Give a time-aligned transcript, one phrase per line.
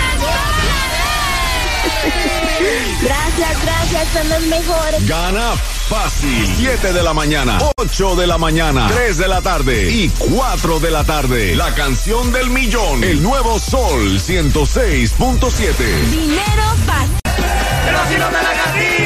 [3.03, 5.07] Gracias, gracias, son los mejores.
[5.07, 5.53] Gana
[5.89, 6.55] fácil.
[6.57, 10.91] 7 de la mañana, 8 de la mañana, 3 de la tarde y 4 de
[10.91, 11.55] la tarde.
[11.55, 13.05] La canción del millón.
[13.05, 16.11] El nuevo Sol 106.7.
[16.11, 17.24] Dinero fácil.
[17.95, 19.04] El vacilón de la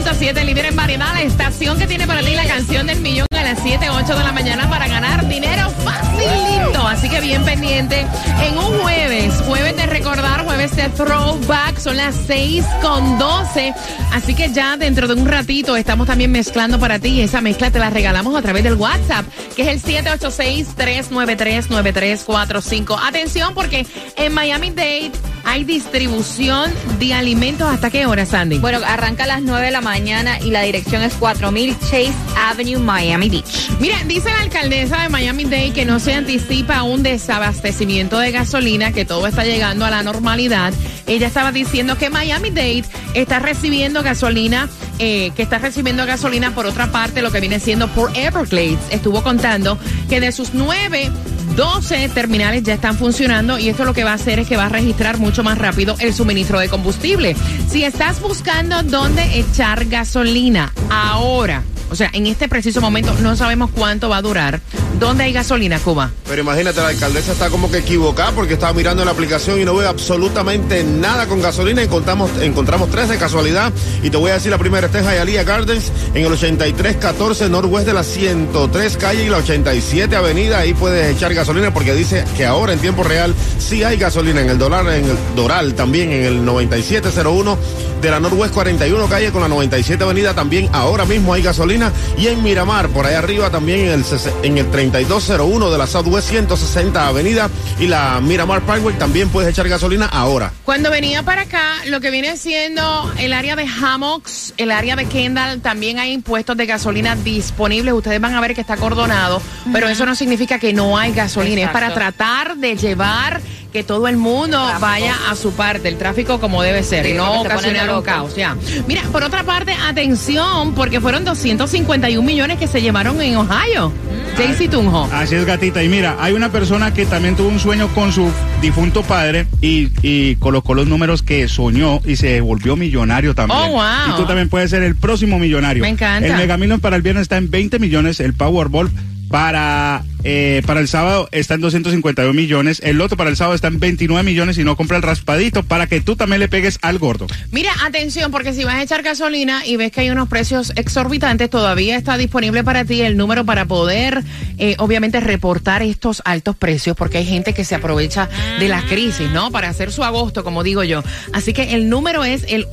[0.00, 3.42] 106.7, líder en variedad, la estación que tiene para ti la canción del millón a
[3.42, 6.86] las 7, 8 de la mañana para ganar dinero facilito.
[6.86, 8.06] Así que bien pendiente.
[8.42, 13.74] En un jueves, jueves de recordar, jueves de throwback, son las 6 con 12.
[14.12, 17.78] Así que ya dentro de un ratito estamos también mezclando para ti esa mezcla te
[17.78, 19.24] la regalamos a través del WhatsApp,
[19.54, 22.98] que es el 786-393-9345.
[23.02, 23.86] Atención porque
[24.16, 25.12] en Miami Dade
[25.50, 27.66] hay distribución de alimentos.
[27.68, 28.58] ¿Hasta qué hora, Sandy?
[28.58, 32.78] Bueno, arranca a las 9 de la mañana y la dirección es 4000 Chase Avenue,
[32.78, 33.68] Miami Beach.
[33.80, 38.92] Mira, dice la alcaldesa de Miami Dade que no se anticipa un desabastecimiento de gasolina,
[38.92, 40.72] que todo está llegando a la normalidad.
[41.08, 42.84] Ella estaba diciendo que Miami Dade
[43.14, 44.68] está recibiendo gasolina,
[45.00, 48.78] eh, que está recibiendo gasolina por otra parte, lo que viene siendo por Everglades.
[48.90, 49.76] Estuvo contando
[50.08, 51.10] que de sus nueve
[51.56, 54.66] 12 terminales ya están funcionando y esto lo que va a hacer es que va
[54.66, 57.36] a registrar mucho más rápido el suministro de combustible.
[57.68, 63.70] Si estás buscando dónde echar gasolina ahora, o sea, en este preciso momento no sabemos
[63.70, 64.60] cuánto va a durar,
[65.00, 66.10] ¿dónde hay gasolina, Cuba?
[66.28, 69.74] Pero imagínate, la alcaldesa está como que equivocada porque estaba mirando la aplicación y no
[69.74, 71.82] ve absolutamente nada con gasolina.
[71.82, 73.72] Encontramos, encontramos tres de casualidad.
[74.02, 77.86] Y te voy a decir la primera, está en Hialeah Gardens, en el 8314 Norwest
[77.86, 80.58] de la 103 calle y la 87 avenida.
[80.58, 84.50] Ahí puedes echar gasolina porque dice que ahora en tiempo real sí hay gasolina en
[84.50, 87.58] el dólar, en el Doral también, en el 9701
[88.00, 92.28] de la Norwest 41 calle con la 97 avenida también ahora mismo hay gasolina y
[92.28, 94.04] en Miramar por ahí arriba también en el,
[94.42, 97.48] en el 3201 de la Southwest 160 avenida
[97.78, 100.52] y la Miramar Parkway también puedes echar gasolina ahora.
[100.64, 105.06] Cuando venía para acá, lo que viene siendo el área de Hammocks, el área de
[105.06, 107.94] Kendall, también hay impuestos de gasolina disponibles.
[107.94, 109.40] Ustedes van a ver que está acordonado,
[109.72, 111.62] pero eso no significa que no hay gasolina.
[111.62, 112.00] Es para Exacto.
[112.16, 113.40] tratar de llevar
[113.72, 117.14] que todo el mundo vaya a su parte, el tráfico como debe ser Sí, y
[117.14, 118.34] no ocasionar un caos.
[118.36, 118.56] Ya.
[118.86, 123.92] Mira, por otra parte, atención, porque fueron 251 millones que se llevaron en Ohio.
[124.36, 125.08] Jaycee Tunjo.
[125.12, 125.82] Así es, gatita.
[125.82, 128.30] Y mira, hay una persona que también tuvo un sueño con su
[128.62, 133.60] difunto padre y, y colocó los números que soñó y se volvió millonario también.
[133.60, 134.14] Oh, wow.
[134.14, 135.82] Y tú también puedes ser el próximo millonario.
[135.82, 136.26] Me encanta.
[136.26, 138.90] El Mega Million para el viernes está en 20 millones, el Powerball
[139.30, 143.68] para, eh, para el sábado está en 252 millones, el loto para el sábado está
[143.68, 146.98] en 29 millones y no compra el raspadito para que tú también le pegues al
[146.98, 147.28] gordo.
[147.52, 151.48] Mira, atención, porque si vas a echar gasolina y ves que hay unos precios exorbitantes,
[151.48, 154.24] todavía está disponible para ti el número para poder,
[154.58, 158.28] eh, obviamente, reportar estos altos precios, porque hay gente que se aprovecha
[158.58, 159.52] de la crisis, ¿no?
[159.52, 161.04] Para hacer su agosto, como digo yo.
[161.32, 162.66] Así que el número es el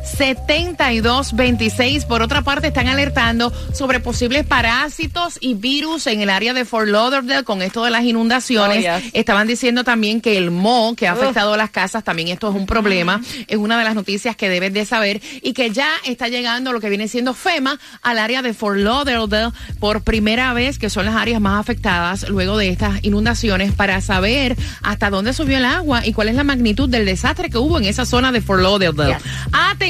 [0.00, 2.06] 1-866-966-7226.
[2.06, 6.88] Por otra parte, están alertando sobre posibles parásitos y virus en el área de Fort
[6.88, 8.78] Lauderdale con esto de las inundaciones.
[8.78, 9.10] Oh, yes.
[9.12, 12.54] Estaban diciendo también que el moho que ha afectado a las casas, también esto es
[12.54, 13.20] un problema.
[13.48, 16.80] Es una de las noticias que debes de saber y que ya está llegando lo
[16.80, 21.16] que viene siendo FEMA al área de Fort Lauderdale por primera vez, que son las
[21.16, 26.12] áreas más afectadas luego de estas inundaciones, para saber hasta dónde subió el agua y
[26.12, 29.14] cuál es la magnitud del desastre que hubo en esa zona de Fort Lauderdale.
[29.14, 29.22] Yes.
[29.52, 29.89] Atención,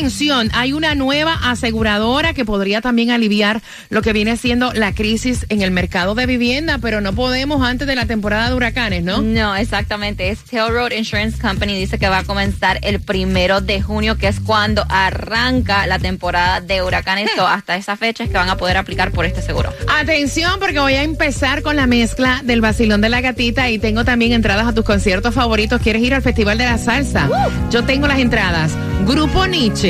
[0.55, 3.61] hay una nueva aseguradora que podría también aliviar
[3.91, 7.87] lo que viene siendo la crisis en el mercado de vivienda, pero no podemos antes
[7.87, 9.21] de la temporada de huracanes, ¿no?
[9.21, 10.31] No, exactamente.
[10.31, 11.79] Es Tail Road Insurance Company.
[11.79, 16.61] Dice que va a comenzar el primero de junio, que es cuando arranca la temporada
[16.61, 17.31] de huracanes.
[17.37, 19.73] So, hasta esa fecha es que van a poder aplicar por este seguro.
[19.89, 24.05] Atención, porque voy a empezar con la mezcla del vacilón de la gatita y tengo
[24.05, 25.81] también entradas a tus conciertos favoritos.
[25.83, 27.29] ¿Quieres ir al Festival de la Salsa?
[27.71, 28.73] Yo tengo las entradas.
[29.07, 29.90] Grupo Nietzsche.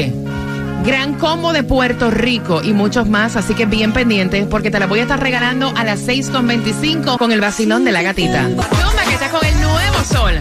[0.85, 4.87] Gran Combo de Puerto Rico y muchos más, así que bien pendientes porque te la
[4.87, 8.45] voy a estar regalando a las 6.25 con el vacilón de la gatita.
[8.49, 10.41] Zumba, que estás con el nuevo sol.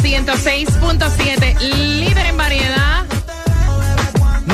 [0.00, 2.97] 106.7, líder en variedad.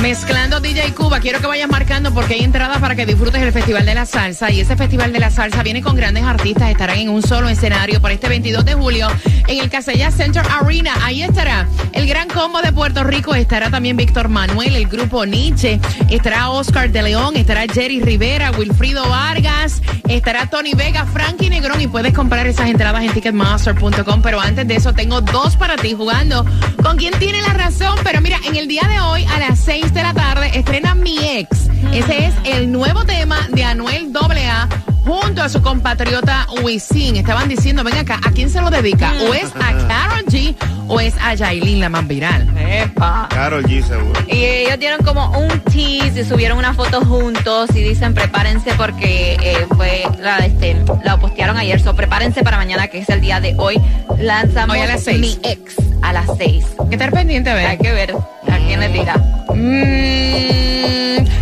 [0.04, 3.86] Mezclando DJ Cuba, quiero que vayas marcando porque hay entradas para que disfrutes el Festival
[3.86, 7.08] de la Salsa y ese Festival de la Salsa viene con grandes artistas, estarán en
[7.08, 9.08] un solo escenario por este 22 de julio
[9.48, 10.92] en el Casella Center Arena.
[11.02, 15.80] Ahí estará el Gran Combo de Puerto Rico, estará también Víctor Manuel, el grupo Nietzsche,
[16.10, 21.86] estará Oscar de León, estará Jerry Rivera, Wilfrido Vargas, estará Tony Vega, Frankie Negrón y
[21.86, 26.44] puedes comprar esas entradas en ticketmaster.com, pero antes de eso tengo dos para ti jugando.
[26.82, 29.93] Con quien tiene la razón, pero mira, en el día de hoy a las 6
[29.94, 31.73] de la tarde estrena Mi Ex.
[31.92, 34.68] Ese es el nuevo tema de Anuel AA
[35.04, 37.16] junto a su compatriota Wisin.
[37.16, 39.12] Estaban diciendo, ven acá, ¿a quién se lo dedica?
[39.28, 40.54] ¿O es a Karol G
[40.88, 42.48] o es a Yailin, la más viral?
[42.58, 43.28] Epa.
[43.30, 44.20] Carol G, seguro.
[44.28, 49.36] Y ellos dieron como un tease y subieron una foto juntos y dicen prepárense porque
[49.42, 53.40] eh, fue la este la postearon ayer, so prepárense para mañana que es el día
[53.40, 53.80] de hoy.
[54.18, 55.18] Lanzamos Hoy a las seis.
[55.20, 56.64] mi ex a las seis.
[56.78, 57.66] Hay que estar pendiente, a ver.
[57.66, 59.16] Hay que ver a quién le tira.
[59.54, 60.73] Mm,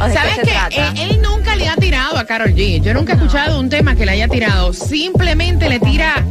[0.00, 0.76] ¿O de qué ¿Sabes qué?
[0.80, 2.80] Eh, Él nunca le ha tirado a Carol G.
[2.80, 4.72] Yo nunca he escuchado un tema que le haya tirado.
[4.72, 6.24] Simplemente le tira.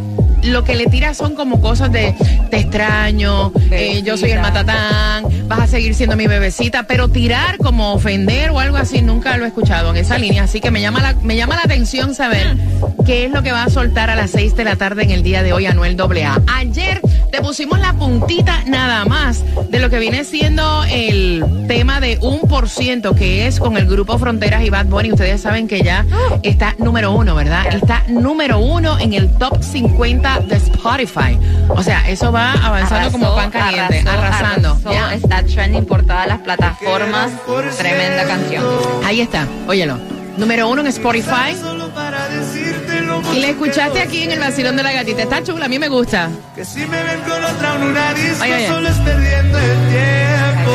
[0.43, 2.15] Lo que le tira son como cosas de
[2.49, 7.57] te extraño, eh, yo soy el matatán, vas a seguir siendo mi bebecita, pero tirar
[7.57, 10.81] como ofender o algo así nunca lo he escuchado en esa línea, así que me
[10.81, 12.57] llama la, me llama la atención saber
[13.05, 15.23] qué es lo que va a soltar a las 6 de la tarde en el
[15.23, 16.41] día de hoy Anuel AA.
[16.47, 17.01] Ayer
[17.31, 22.41] te pusimos la puntita nada más de lo que viene siendo el tema de un
[22.41, 25.11] por ciento que es con el grupo Fronteras y Bad Bunny.
[25.11, 26.05] Ustedes saben que ya
[26.43, 27.67] está número uno, ¿verdad?
[27.73, 31.37] Está número uno en el top 50 de Spotify.
[31.69, 34.69] O sea, eso va avanzando como pan caliente, arrasó, arrasando.
[34.69, 35.13] arrasó, Ya.
[35.13, 37.31] Está trending por todas las plataformas.
[37.77, 38.63] Tremenda canción.
[39.05, 39.97] Ahí está, óyelo.
[40.37, 41.55] Número uno en Spotify.
[41.59, 45.23] Solo para decirte lo Y la escuchaste aquí en el vacilón de la gatita.
[45.23, 46.29] Está chula, a mí me gusta.
[46.55, 48.67] Que si me ven con otra en una disco Oye, oye.
[48.67, 50.71] solo es perdiendo el tiempo.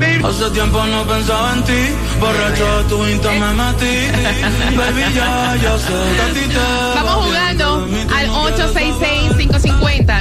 [0.00, 1.72] Baby, Hace tiempo no pensaba en ti,
[2.20, 4.76] borracho de tu instinto me metí.
[4.76, 6.58] Baby, ya, ya sé que a ti te
[6.94, 7.47] Vamos va jugando
[8.20, 8.60] al no quieres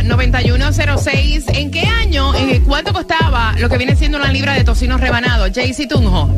[0.05, 1.43] 866-550-9106.
[1.57, 5.45] ¿En qué año, eh, cuánto costaba lo que viene siendo una libra de tocino rebanado?
[5.53, 6.29] Jaycee Tunjo.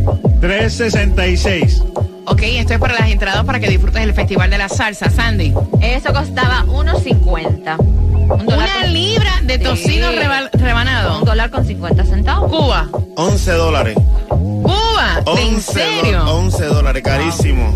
[0.41, 1.81] 366.
[2.25, 5.09] Ok, esto es para las entradas para que disfrutes del Festival de la Salsa.
[5.09, 5.53] Sandy.
[5.81, 7.77] Eso costaba 1.50.
[7.79, 10.15] Un Una con- libra de tocino Sí.
[10.15, 11.21] reba- Un rebanado.
[11.21, 12.51] dólar con 50 centavos.
[12.51, 12.87] Cuba.
[13.15, 13.97] 11 dólares.
[14.27, 15.23] Cuba.
[15.25, 16.23] ¿En 11 serio?
[16.23, 17.69] do- 11 dólares, carísimo.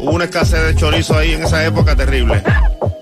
[0.00, 2.42] Hubo una escasez de chorizo ahí en esa época terrible.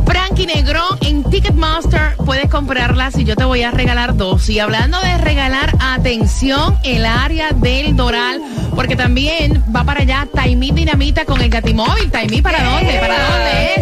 [0.05, 4.49] Frankie Negrón en Ticketmaster puedes comprarlas y yo te voy a regalar dos.
[4.49, 8.41] Y hablando de regalar, atención, el área del Doral,
[8.75, 12.11] porque también va para allá Taimí Dinamita con el Gatimóvil.
[12.11, 12.99] Taimí, ¿para dónde?
[12.99, 13.78] ¿Para dónde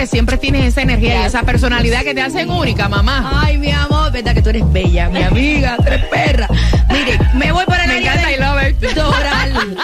[0.00, 3.42] que siempre tienes esa energía y esa personalidad que te hacen única, mamá.
[3.44, 6.48] Ay, mi amor, verdad que tú eres bella, mi amiga, tú eres perra.
[6.88, 8.94] Mire, me voy para el Me área encanta, de I love it.
[8.94, 9.76] Doral.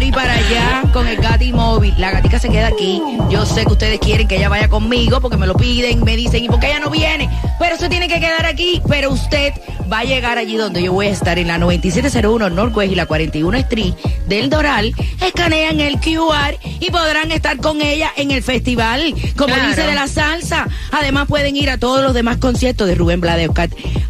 [0.00, 1.92] Por ir para allá con el Gati Móvil.
[1.98, 3.02] La gatica se queda aquí.
[3.28, 6.42] Yo sé que ustedes quieren que ella vaya conmigo porque me lo piden, me dicen,
[6.42, 7.28] ¿y por qué ella no viene?
[7.58, 8.80] Pero se tiene que quedar aquí.
[8.88, 9.52] Pero usted
[9.92, 13.04] va a llegar allí donde yo voy a estar en la 9701 Northwest y la
[13.04, 13.92] 41 Street
[14.26, 14.94] del Doral.
[15.20, 19.68] Escanean el QR y podrán estar con ella en el festival, como Claro.
[19.68, 20.66] dice de la salsa.
[20.92, 23.50] Además pueden ir a todos los demás conciertos de Rubén Blades,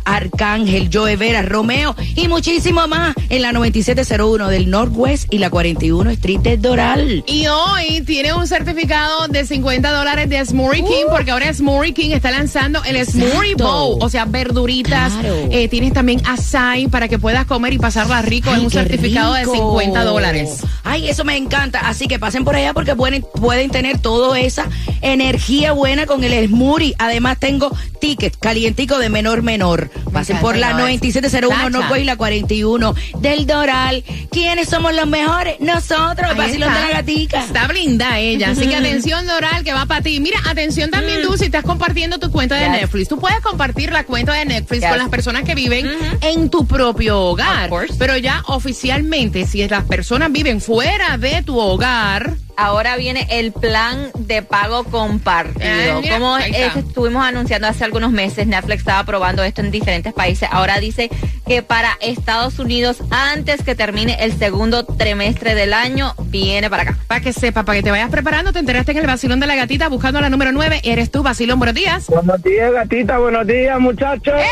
[0.05, 6.11] Arcángel, Joe Vera, Romeo y muchísimo más en la 9701 del Northwest y la 41
[6.11, 7.25] Street del Doral.
[7.27, 12.11] Y hoy tiene un certificado de 50 dólares de Smoothie King, porque ahora Smoothie King
[12.13, 13.55] está lanzando el Smoothie.
[13.57, 15.13] Bowl, o sea, verduritas.
[15.13, 15.35] Claro.
[15.51, 18.79] Eh, tienes también açaí para que puedas comer y pasarla rico en Ay, un qué
[18.79, 19.53] certificado rico.
[19.53, 20.61] de 50 dólares.
[20.85, 21.81] Ay, eso me encanta.
[21.81, 24.67] Así que pasen por allá porque pueden, pueden tener toda esa
[25.03, 26.95] energía buena con el smoothie.
[26.99, 29.90] Además tengo ticket calientico de menor menor.
[30.13, 31.71] Pasen por la no, 9701 Chacha.
[31.71, 34.03] Northwest y la 41 del Doral.
[34.31, 35.61] ¿Quiénes somos los mejores?
[35.61, 37.45] Nosotros, vacilón de la gatica.
[37.45, 40.21] Está blinda ella, así que atención Doral que va para ti.
[40.21, 42.71] Mira, atención también tú si estás compartiendo tu cuenta de Yes.
[42.73, 43.09] Netflix.
[43.09, 44.91] Tú puedes compartir la cuenta de Netflix Yes.
[44.91, 45.89] con las personas que viven
[46.21, 47.71] en tu propio hogar.
[47.99, 54.11] Pero ya oficialmente, si las personas viven fuera de tu hogar, Ahora viene el plan
[54.19, 55.65] de pago compartido.
[55.65, 60.47] Ah, Como es- estuvimos anunciando hace algunos meses, Netflix estaba probando esto en diferentes países.
[60.53, 61.09] Ahora dice
[61.47, 66.99] que para Estados Unidos, antes que termine el segundo trimestre del año, viene para acá.
[67.07, 69.57] para que sepa, para que te vayas preparando, te enteraste en el vacilón de la
[69.57, 70.81] gatita buscando la número 9.
[70.85, 72.07] Eres tú, vacilón, buenos días.
[72.09, 73.17] Buenos días, gatita.
[73.19, 74.35] Buenos días, muchachos.
[74.39, 74.45] ¡Eh!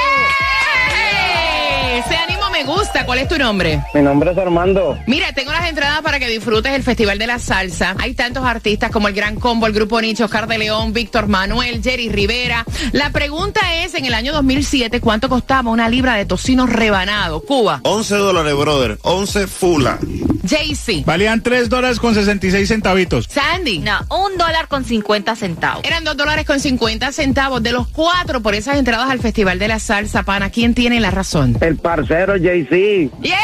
[2.59, 3.07] Me gusta.
[3.07, 3.81] ¿Cuál es tu nombre?
[3.95, 4.99] Mi nombre es Armando.
[5.07, 7.95] Mira, tengo las entradas para que disfrutes el Festival de la Salsa.
[8.01, 11.81] Hay tantos artistas como el Gran Combo, el Grupo Nicho, Oscar de León, Víctor Manuel,
[11.85, 12.65] Jerry Rivera.
[12.91, 17.43] La pregunta es, en el año 2007, ¿cuánto costaba una libra de tocino rebanado?
[17.43, 18.99] Cuba, 11 dólares, brother.
[19.03, 19.99] 11 fula.
[20.49, 23.27] Jay-Z, Valían 3 dólares con 66 centavitos.
[23.27, 23.81] Sandy.
[23.81, 25.85] No, un dólar con 50 centavos.
[25.85, 29.69] Eran dos dólares con 50 centavos de los cuatro por esas entradas al Festival de
[29.69, 30.51] la Salsa, pana.
[30.51, 31.57] ¿Quién tiene la razón?
[31.61, 33.15] El parcero Jay-Z.
[33.21, 33.37] ¡Yes!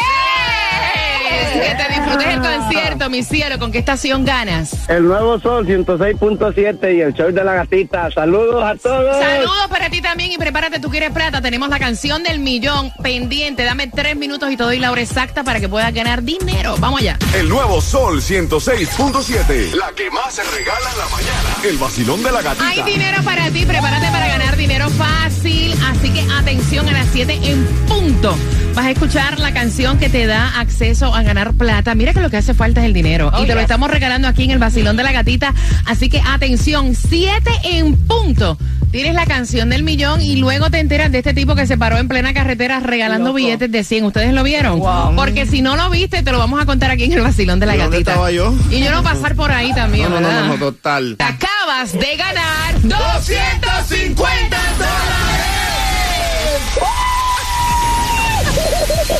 [1.52, 3.58] Que te disfrutes el concierto, mi cielo.
[3.58, 4.88] ¿Con qué estación ganas?
[4.88, 8.10] El nuevo Sol 106.7 y el show de la gatita.
[8.10, 9.18] Saludos a todos.
[9.18, 11.40] Saludos para ti también y prepárate, tú quieres plata.
[11.40, 13.64] Tenemos la canción del millón pendiente.
[13.64, 16.76] Dame tres minutos y te doy la hora exacta para que puedas ganar dinero.
[16.78, 17.18] Vamos allá.
[17.34, 19.74] El nuevo Sol 106.7.
[19.74, 21.56] La que más se regala en la mañana.
[21.64, 22.68] El vacilón de la gatita.
[22.68, 25.74] Hay dinero para ti, prepárate para ganar dinero fácil.
[25.86, 28.36] Así que atención a las 7 en punto.
[28.74, 31.94] Vas a escuchar la canción que te da acceso a ganar plata.
[31.94, 33.30] Mira que lo que hace falta es el dinero.
[33.32, 35.54] Oh, y te lo estamos regalando aquí en el vacilón de la gatita.
[35.86, 38.58] Así que atención, 7 en punto.
[38.90, 41.98] tienes la canción del millón y luego te enteras de este tipo que se paró
[41.98, 43.36] en plena carretera regalando Loco.
[43.36, 44.04] billetes de 100.
[44.04, 44.78] ¿Ustedes lo vieron?
[44.78, 45.16] Wow.
[45.16, 47.66] Porque si no lo viste, te lo vamos a contar aquí en el vacilón de
[47.66, 48.10] la ¿Y dónde gatita.
[48.12, 48.54] estaba yo?
[48.70, 50.42] Y yo no pasar por ahí también, No, no, ¿verdad?
[50.44, 51.16] no, no, total.
[51.16, 54.56] Te acabas de ganar 250